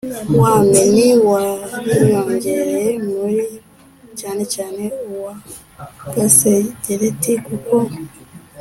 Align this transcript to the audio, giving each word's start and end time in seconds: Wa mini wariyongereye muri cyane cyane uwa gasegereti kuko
Wa 0.39 0.51
mini 0.69 1.07
wariyongereye 1.27 2.85
muri 3.07 3.39
cyane 4.19 4.43
cyane 4.53 4.83
uwa 5.11 5.33
gasegereti 6.15 7.33
kuko 7.45 7.75